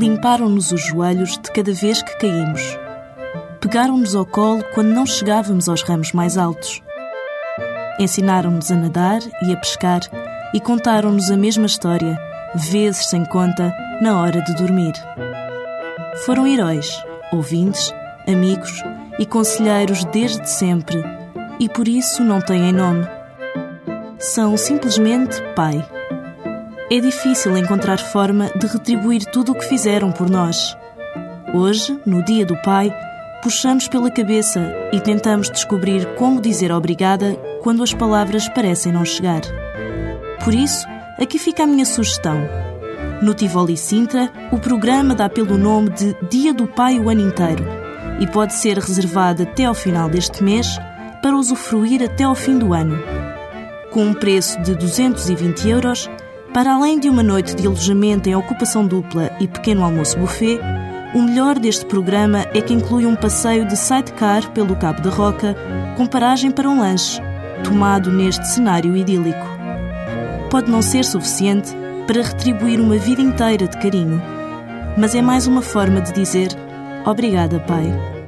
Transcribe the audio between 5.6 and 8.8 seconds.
aos ramos mais altos. Ensinaram-nos a